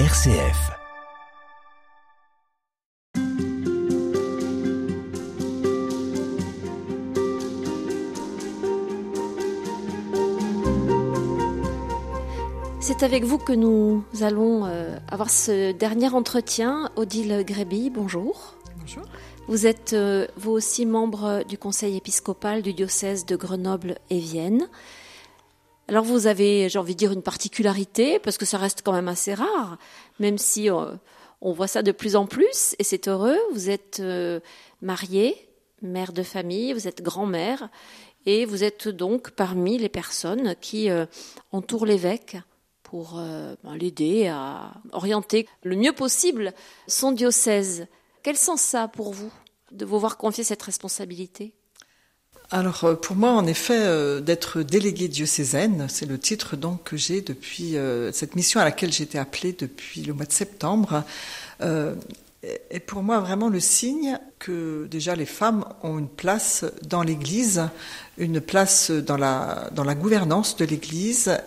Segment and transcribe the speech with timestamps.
[0.00, 0.72] RCF.
[12.80, 16.90] C'est avec vous que nous allons euh, avoir ce dernier entretien.
[16.96, 18.56] Odile Gréby, bonjour.
[18.80, 19.04] Bonjour.
[19.46, 24.66] Vous êtes euh, vous aussi membre du conseil épiscopal du diocèse de Grenoble et Vienne.
[25.86, 29.08] Alors vous avez, j'ai envie de dire, une particularité, parce que ça reste quand même
[29.08, 29.76] assez rare,
[30.18, 30.94] même si euh,
[31.42, 33.38] on voit ça de plus en plus, et c'est heureux.
[33.52, 34.40] Vous êtes euh,
[34.80, 35.36] mariée,
[35.82, 37.68] mère de famille, vous êtes grand-mère,
[38.24, 41.04] et vous êtes donc parmi les personnes qui euh,
[41.52, 42.38] entourent l'évêque
[42.82, 46.54] pour ben, l'aider à orienter le mieux possible
[46.86, 47.88] son diocèse.
[48.22, 49.32] Quel sens ça a pour vous
[49.72, 51.54] de vous voir confier cette responsabilité?
[52.50, 56.96] Alors euh, pour moi, en effet, euh, d'être déléguée diocésaine, c'est le titre donc que
[56.96, 61.04] j'ai depuis euh, cette mission à laquelle j'ai été appelée depuis le mois de septembre.
[61.60, 67.62] est pour moi vraiment le signe que déjà les femmes ont une place dans l'Église,
[68.18, 71.38] une place dans la, dans la gouvernance de l'Église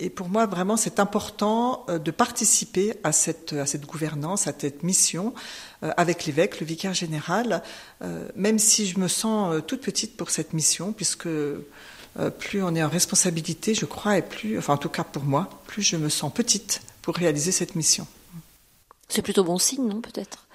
[0.00, 4.52] et pour moi, vraiment, c'est important euh, de participer à cette, à cette gouvernance, à
[4.58, 5.34] cette mission
[5.82, 7.62] euh, avec l'évêque, le vicaire général,
[8.02, 11.28] euh, même si je me sens toute petite pour cette mission, puisque
[12.38, 15.48] plus on est en responsabilité, je crois, et plus, enfin en tout cas pour moi,
[15.66, 18.06] plus je me sens petite pour réaliser cette mission.
[19.08, 20.46] C'est plutôt bon signe, non, peut-être?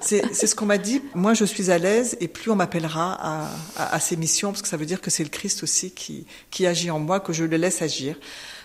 [0.00, 1.02] C'est ce qu'on m'a dit.
[1.14, 4.62] Moi, je suis à l'aise et plus on m'appellera à, à, à, ces missions, parce
[4.62, 7.32] que ça veut dire que c'est le Christ aussi qui, qui agit en moi, que
[7.32, 8.16] je le laisse agir.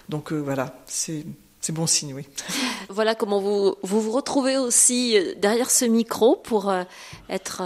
[0.10, 1.24] Donc euh, voilà, c'est
[1.70, 2.28] bon signe, oui.
[2.90, 6.84] Voilà comment vous, vous retrouvez aussi euh, derrière ce micro pour euh,
[7.30, 7.62] être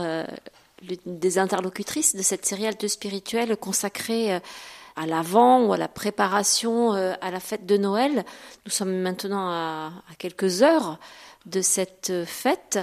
[1.06, 4.42] des interlocutrices de cette série Alte spirituelle consacrée
[4.98, 8.26] à l'avant ou à la préparation à la fête de Noël.
[8.66, 11.00] Nous sommes maintenant à quelques heures
[11.46, 12.80] de cette fête.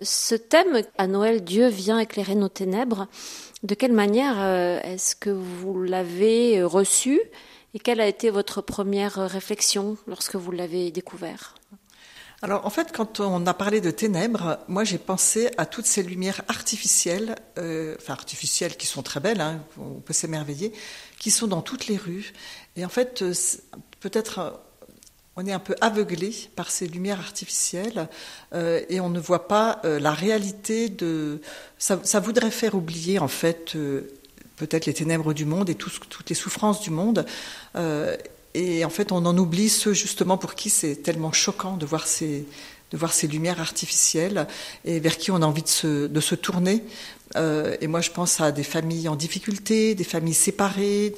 [0.00, 3.08] Ce thème, à Noël, Dieu vient éclairer nos ténèbres,
[3.62, 4.42] de quelle manière
[4.82, 7.20] est-ce que vous l'avez reçu?
[7.74, 11.54] Et quelle a été votre première réflexion lorsque vous l'avez découvert?
[12.42, 16.02] Alors en fait, quand on a parlé de ténèbres, moi j'ai pensé à toutes ces
[16.02, 20.72] lumières artificielles, euh, enfin artificielles qui sont très belles, hein, on peut s'émerveiller,
[21.18, 22.32] qui sont dans toutes les rues.
[22.76, 23.32] Et en fait, euh,
[24.00, 24.50] peut-être euh,
[25.36, 28.08] on est un peu aveuglé par ces lumières artificielles
[28.52, 31.40] euh, et on ne voit pas euh, la réalité de.
[31.78, 33.76] Ça, ça, voudrait faire oublier en fait
[34.56, 37.26] peut-être les ténèbres du monde et toutes les souffrances du monde.
[37.76, 38.16] Euh,
[38.54, 42.06] et en fait, on en oublie ceux justement pour qui c'est tellement choquant de voir
[42.06, 42.46] ces,
[42.92, 44.46] de voir ces lumières artificielles
[44.84, 46.84] et vers qui on a envie de se, de se tourner.
[47.34, 51.12] Euh, et moi, je pense à des familles en difficulté, des familles séparées,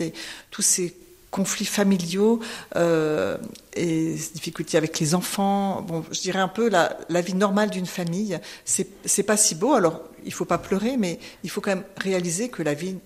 [0.51, 0.97] tous ces
[1.31, 2.41] conflits familiaux
[2.77, 3.37] euh,
[3.75, 5.83] et difficultés avec les enfants.
[5.83, 8.39] Bon, je dirais un peu la, la vie normale d'une famille.
[8.65, 9.75] C'est pas si beau.
[9.75, 12.97] Alors, il faut pas pleurer, mais il faut quand même réaliser que la vie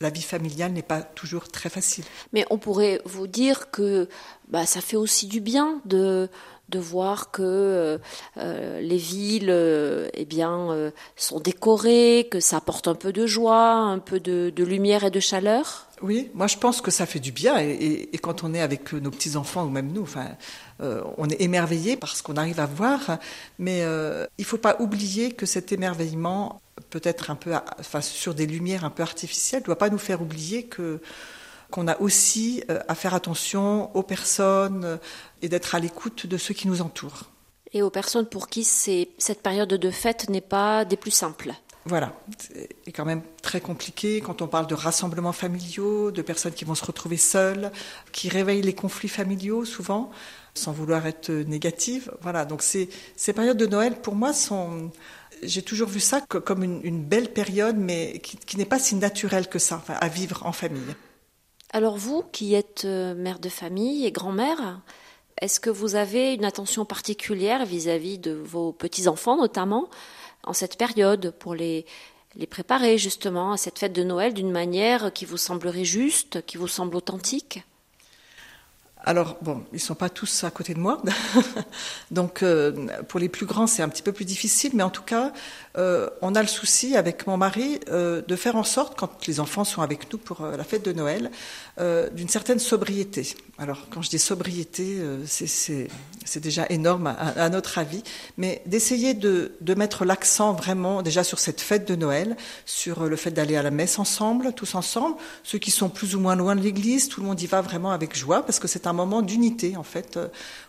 [0.00, 2.04] la vie familiale n'est pas toujours très facile.
[2.32, 4.08] Mais on pourrait vous dire que
[4.48, 6.28] bah, ça fait aussi du bien de,
[6.74, 7.98] voir que
[8.36, 13.26] euh, les villes euh, eh bien, euh, sont décorées, que ça apporte un peu de
[13.26, 15.89] joie, un peu de lumière et de chaleur.
[16.02, 19.10] Oui, moi je pense que ça fait du bien et, quand on est avec nos
[19.10, 20.28] petits enfants ou même nous, enfin,
[20.80, 23.18] euh, on est émerveillé par ce qu'on arrive à voir,
[23.58, 26.60] mais euh, il faut pas oublier que cet émerveillement
[26.90, 30.22] peut-être un peu, enfin, sur des lumières un peu artificielles, ne doit pas nous faire
[30.22, 31.00] oublier que
[31.70, 34.96] qu'on a aussi euh, à faire attention aux personnes euh,
[35.40, 37.30] et d'être à l'écoute de ceux qui nous entourent.
[37.72, 41.52] Et aux personnes pour qui cette période de fête n'est pas des plus simples.
[41.86, 46.66] Voilà, c'est quand même très compliqué quand on parle de rassemblements familiaux, de personnes qui
[46.66, 47.72] vont se retrouver seules,
[48.12, 50.10] qui réveillent les conflits familiaux souvent,
[50.54, 52.12] sans vouloir être négative.
[52.20, 52.90] Voilà, donc ces,
[53.34, 54.32] périodes de Noël, pour moi,
[55.42, 59.58] j'ai toujours vu ça comme une, belle période, mais qui, n'est pas si naturelle que
[59.58, 60.94] ça, à vivre en famille.
[61.72, 64.80] Alors vous, qui êtes euh, mère de famille et grand-mère,
[65.40, 69.88] est-ce que vous avez une attention particulière vis-à-vis -vis de vos petits-enfants notamment
[70.44, 71.86] en cette période pour les,
[72.50, 76.68] préparer justement à cette fête de Noël d'une manière qui vous semblerait juste, qui vous
[76.68, 77.62] semble authentique
[79.04, 81.00] alors, bon, ils sont pas tous à côté de moi.
[82.10, 82.72] Donc, euh,
[83.08, 84.72] pour les plus grands, c'est un petit peu plus difficile.
[84.74, 85.32] Mais en tout cas,
[85.78, 89.40] euh, on a le souci avec mon mari euh, de faire en sorte, quand les
[89.40, 91.30] enfants sont avec nous pour la fête de Noël,
[92.12, 93.34] d'une certaine sobriété.
[93.56, 98.02] Alors, quand je dis sobriété, c'est déjà énorme à, à, notre avis.
[98.36, 102.36] Mais d'essayer de, de mettre l'accent vraiment déjà sur cette fête de Noël,
[102.66, 105.16] sur le fait d'aller à la messe ensemble, tous ensemble.
[105.42, 107.92] Ceux qui sont plus ou moins loin de l'église, tout le monde y va vraiment
[107.92, 110.18] avec joie parce que c'est un moment d'unité en fait.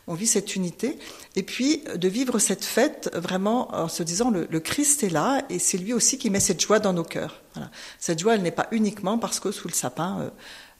[0.07, 0.97] On vit cette unité
[1.35, 5.59] et puis de vivre cette fête vraiment en se disant le, Christ est là et
[5.59, 7.41] c'est lui aussi qui met cette joie dans nos cœurs.
[7.53, 7.69] Voilà.
[7.99, 10.31] Cette joie, elle n'est pas uniquement parce que sous le sapin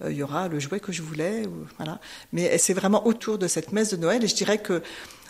[0.03, 1.43] il y aura le jouet que je voulais,
[1.77, 1.99] voilà.
[2.33, 4.81] Mais c'est vraiment autour de cette messe de Noël et je dirais que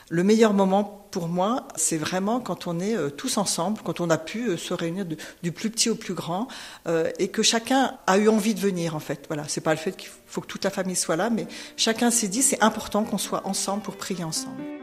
[0.10, 4.10] le meilleur moment pour moi, c'est vraiment quand on est euh, tous ensemble, quand on
[4.10, 6.48] a pu euh, se réunir du plus petit au plus grand,
[6.88, 9.26] euh, et que chacun a eu envie de venir en fait.
[9.28, 12.12] Voilà, c'est pas le fait qu'il faut que toute la famille soit là, mais chacun
[12.12, 14.81] s'est dit c'est important qu'on soit ensemble pour prier ensemble.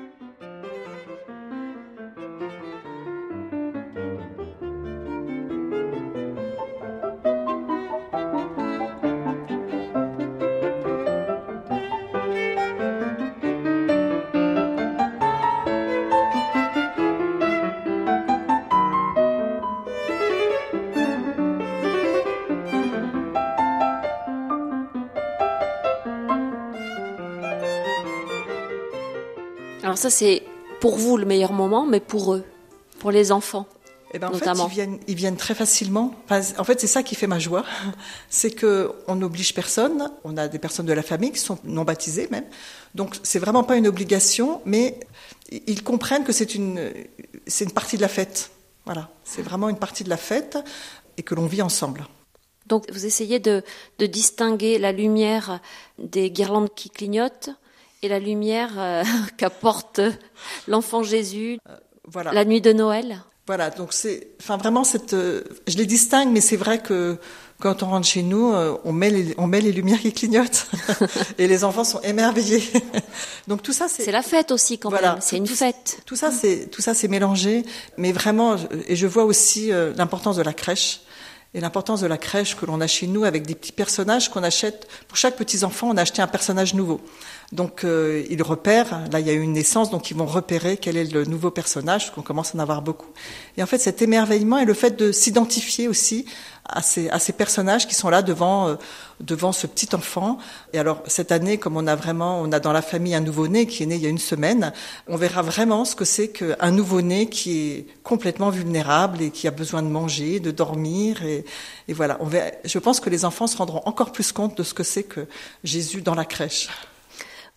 [29.98, 30.44] Alors ça, c'est
[30.80, 32.44] pour vous le meilleur moment, mais pour eux,
[33.00, 33.66] pour les enfants.
[34.14, 36.14] Eh ben, en fait, ils viennent, ils viennent très facilement.
[36.30, 37.64] en fait, c'est ça qui fait ma joie,
[38.30, 40.08] c'est que on n'oblige personne.
[40.22, 42.44] On a des personnes de la famille qui sont non baptisées même,
[42.94, 45.00] donc c'est vraiment pas une obligation, mais
[45.50, 46.92] ils comprennent que c'est une,
[47.48, 48.52] c'est une partie de la fête.
[48.84, 50.58] Voilà, c'est vraiment une partie de la fête
[51.16, 52.06] et que l'on vit ensemble.
[52.66, 53.64] Donc, vous essayez de,
[53.98, 55.58] de distinguer la lumière
[55.98, 57.50] des guirlandes qui clignotent
[58.02, 59.02] et la lumière euh,
[59.36, 60.00] qu'apporte
[60.66, 62.32] l'enfant Jésus euh, voilà.
[62.32, 63.22] la nuit de Noël.
[63.46, 67.16] Voilà, donc c'est, enfin vraiment cette, euh, je les distingue, mais c'est vrai que
[67.60, 68.52] quand on rentre chez nous,
[68.84, 70.68] on met les, on met les lumières qui clignotent
[71.38, 72.62] et les enfants sont émerveillés.
[73.48, 74.04] donc tout ça, c'est.
[74.04, 75.16] C'est la fête aussi quand même.
[75.20, 76.00] C'est une fête.
[76.06, 77.64] Tout ça, c'est tout ça, c'est mélangé,
[77.96, 78.54] mais vraiment,
[78.86, 81.00] et je vois aussi l'importance de la crèche
[81.54, 84.42] et l'importance de la crèche que l'on a chez nous avec des petits personnages qu'on
[84.42, 84.86] achète.
[85.08, 87.00] Pour chaque petit enfant, on a acheté un personnage nouveau.
[87.50, 90.76] Donc euh, ils repèrent, là il y a eu une naissance, donc ils vont repérer
[90.76, 93.08] quel est le nouveau personnage, qu'on commence à en avoir beaucoup.
[93.56, 96.26] Et en fait cet émerveillement et le fait de s'identifier aussi
[96.68, 98.74] à ces, à ces personnages qui sont là devant, euh,
[99.20, 100.36] devant ce petit enfant.
[100.74, 103.66] Et alors cette année, comme on a vraiment, on a dans la famille un nouveau-né
[103.66, 104.74] qui est né il y a une semaine,
[105.06, 109.52] on verra vraiment ce que c'est qu'un nouveau-né qui est complètement vulnérable et qui a
[109.52, 111.24] besoin de manger, de dormir.
[111.24, 111.46] Et,
[111.88, 112.18] et voilà,
[112.62, 115.26] je pense que les enfants se rendront encore plus compte de ce que c'est que
[115.64, 116.68] Jésus dans la crèche.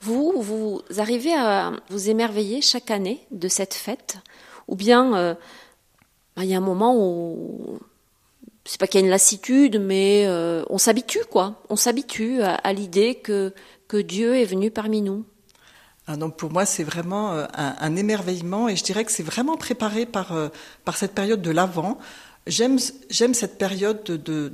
[0.02, 4.18] Vous, vous arrivez à vous émerveiller chaque année de cette fête
[4.68, 5.36] Ou bien euh,
[6.36, 7.78] bah, il y a un moment où
[8.66, 11.62] c'est pas qu'il y a une lassitude, mais euh, on s'habitue, quoi.
[11.70, 13.54] On s'habitue à, l'idée que,
[13.88, 15.24] que Dieu est venu parmi nous.
[16.08, 19.56] Ah, donc pour moi, c'est vraiment euh, un, émerveillement et je dirais que c'est vraiment
[19.56, 20.34] préparé par,
[20.84, 22.00] par cette période de l'Avent.
[22.48, 24.54] J'aime, cette période de,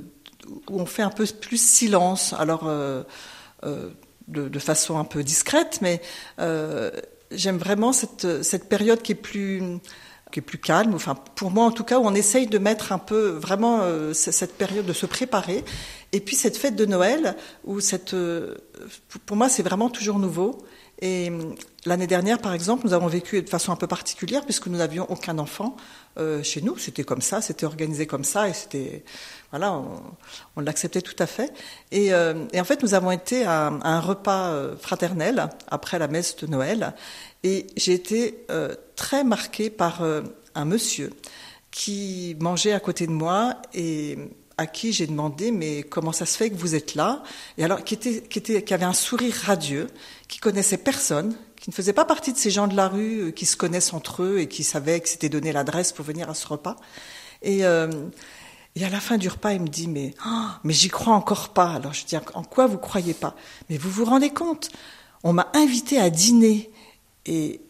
[0.68, 2.34] où on fait un peu plus silence.
[2.34, 2.70] Alors,
[4.28, 6.00] de, façon un peu discrète, mais
[6.38, 6.90] euh,
[7.30, 9.62] j'aime vraiment cette, cette période qui est plus
[10.30, 12.92] qui est plus calme, enfin pour moi en tout cas, où on essaye de mettre
[12.92, 15.64] un peu vraiment euh, cette période de se préparer,
[16.12, 17.34] et puis cette fête de Noël
[17.64, 18.54] où cette, euh,
[19.24, 20.58] pour moi c'est vraiment toujours nouveau.
[21.00, 21.30] Et
[21.86, 25.08] l'année dernière, par exemple, nous avons vécu de façon un peu particulière puisque nous n'avions
[25.10, 25.76] aucun enfant
[26.18, 26.76] euh, chez nous.
[26.76, 29.04] C'était comme ça, c'était organisé comme ça, et c'était
[29.50, 29.80] voilà,
[30.56, 31.52] on, l'acceptait tout à fait.
[31.92, 36.08] Et, euh, et, en fait, nous avons été à, un repas euh, fraternel après la
[36.08, 36.94] messe de Noël,
[37.44, 38.46] et j'ai été
[38.96, 40.02] très marquée par
[40.56, 41.12] un monsieur
[41.70, 44.18] qui mangeait à côté de moi et
[44.58, 47.22] à qui j'ai demandé mais comment ça se fait que vous êtes là?
[47.56, 49.86] Et alors qui était qui était qui avait un sourire radieux
[50.26, 53.30] qui connaissait personne qui ne faisait pas partie de ces gens de la rue euh,
[53.30, 56.34] qui se connaissent entre eux et qui savaient que c'était donné l'adresse pour venir à
[56.34, 56.76] ce repas.
[57.42, 57.90] Et, euh,
[58.76, 61.50] et à la fin du repas, il me dit mais oh, mais j'y crois encore
[61.50, 61.70] pas.
[61.72, 63.34] Alors je dis en quoi vous croyez pas?
[63.70, 64.70] Mais vous vous rendez compte?
[65.24, 66.70] On m'a invité à dîner
[67.26, 67.60] et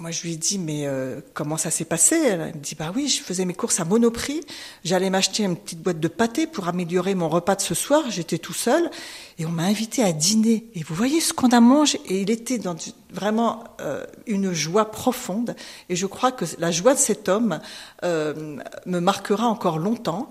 [0.00, 2.16] moi, je lui ai dit, mais euh, comment ça s'est passé?
[2.16, 4.40] Elle me dit, bah oui, je faisais mes courses à Monoprix.
[4.82, 8.04] J'allais m'acheter une petite boîte de pâté pour améliorer mon repas de ce soir.
[8.08, 8.90] J'étais tout seul
[9.38, 10.70] et on m'a invité à dîner.
[10.74, 12.00] Et vous voyez ce qu'on a mangé?
[12.06, 12.74] Et il était dans
[13.10, 15.54] vraiment euh, une joie profonde.
[15.90, 17.60] Et je crois que la joie de cet homme
[18.02, 20.30] euh, me marquera encore longtemps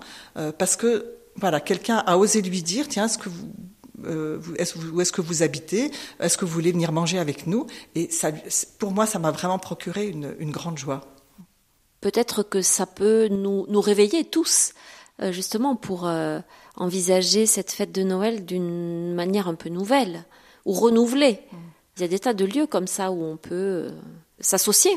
[0.58, 3.52] parce que voilà, quelqu'un a osé lui dire, tiens, est-ce que vous
[4.04, 5.90] euh, est où est-ce que vous habitez
[6.20, 8.30] Est-ce que vous voulez venir manger avec nous Et ça,
[8.78, 11.02] pour moi, ça m'a vraiment procuré une, une grande joie.
[12.00, 14.72] Peut-être que ça peut nous, nous réveiller tous,
[15.20, 16.40] euh, justement, pour euh,
[16.76, 20.24] envisager cette fête de Noël d'une manière un peu nouvelle
[20.64, 21.40] ou renouvelée.
[21.52, 21.56] Mm.
[21.96, 23.90] Il y a des tas de lieux comme ça où on peut
[24.40, 24.92] s'associer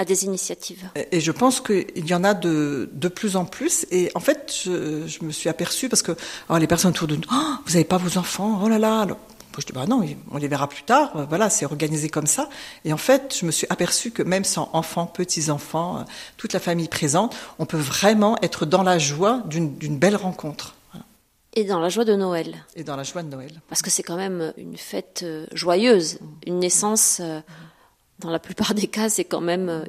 [0.00, 0.88] à des initiatives.
[1.12, 3.86] Et je pense qu'il y en a de, de plus en plus.
[3.90, 6.12] Et en fait, je, je me suis aperçue parce que
[6.48, 9.06] oh, les personnes autour de nous, oh, vous n'avez pas vos enfants, oh là là.
[9.58, 11.26] je dis bah non, on les verra plus tard.
[11.28, 12.48] Voilà, c'est organisé comme ça.
[12.86, 16.06] Et en fait, je me suis aperçue que même sans enfants, petits enfants,
[16.38, 20.76] toute la famille présente, on peut vraiment être dans la joie d'une belle rencontre.
[21.52, 22.64] Et dans la joie de Noël.
[22.74, 23.60] Et dans la joie de Noël.
[23.68, 27.20] Parce que c'est quand même une fête joyeuse, une naissance.
[28.20, 29.84] Dans la plupart des cas, c'est quand même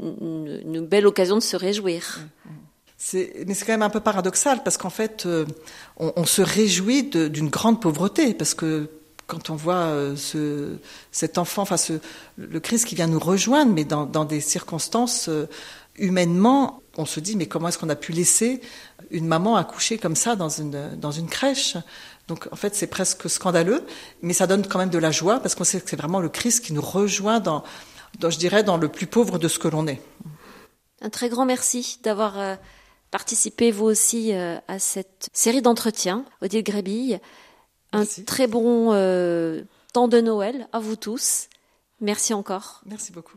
[0.00, 2.20] une, une, belle occasion de se réjouir.
[3.12, 5.44] Mais c'est quand même un peu paradoxal parce qu'en fait, euh,
[5.98, 8.88] on, se réjouit d'une grande pauvreté parce que
[9.26, 10.76] quand on voit euh, ce,
[11.10, 11.76] cet enfant, enfin
[12.36, 15.46] le Christ qui vient nous rejoindre, mais dans, des circonstances euh,
[15.98, 18.60] humainement, on se dit mais comment est-ce qu'on a pu laisser
[19.10, 21.76] une maman accoucher comme ça dans une crèche?
[22.28, 23.84] Donc en fait c'est presque scandaleux,
[24.22, 26.28] mais ça donne quand même de la joie parce qu'on sait que c'est vraiment le
[26.28, 27.64] Christ qui nous rejoint dans,
[28.18, 30.00] dans, je dirais, dans le plus pauvre de ce que l'on est.
[31.02, 32.58] Un très grand merci d'avoir
[33.14, 37.20] participez vous aussi euh, à cette série d'entretiens, Odile Grébille.
[37.92, 39.62] Un très bon euh,
[39.92, 41.48] temps de Noël à vous tous.
[42.00, 42.80] Merci encore.
[42.86, 43.36] Merci beaucoup.